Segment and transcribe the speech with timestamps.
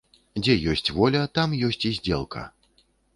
[0.43, 2.43] Дзе ёсць воля, там ёсць і здзелка.